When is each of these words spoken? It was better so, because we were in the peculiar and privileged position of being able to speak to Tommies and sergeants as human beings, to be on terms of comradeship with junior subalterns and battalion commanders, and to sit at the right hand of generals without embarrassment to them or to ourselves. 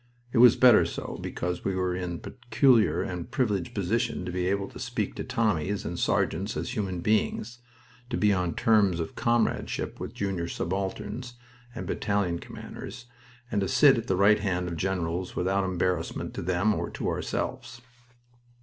It 0.33 0.39
was 0.39 0.55
better 0.55 0.83
so, 0.83 1.19
because 1.21 1.63
we 1.63 1.75
were 1.75 1.95
in 1.95 2.21
the 2.23 2.31
peculiar 2.31 3.03
and 3.03 3.29
privileged 3.29 3.75
position 3.75 4.27
of 4.27 4.33
being 4.33 4.47
able 4.49 4.67
to 4.69 4.79
speak 4.79 5.13
to 5.13 5.23
Tommies 5.23 5.85
and 5.85 5.99
sergeants 5.99 6.57
as 6.57 6.75
human 6.75 7.01
beings, 7.01 7.59
to 8.09 8.17
be 8.17 8.33
on 8.33 8.55
terms 8.55 8.99
of 8.99 9.13
comradeship 9.13 9.99
with 9.99 10.15
junior 10.15 10.47
subalterns 10.47 11.35
and 11.75 11.85
battalion 11.85 12.39
commanders, 12.39 13.05
and 13.51 13.61
to 13.61 13.67
sit 13.67 13.95
at 13.95 14.07
the 14.07 14.15
right 14.17 14.39
hand 14.39 14.67
of 14.67 14.75
generals 14.75 15.35
without 15.35 15.63
embarrassment 15.63 16.33
to 16.33 16.41
them 16.41 16.73
or 16.73 16.89
to 16.89 17.07
ourselves. 17.07 17.79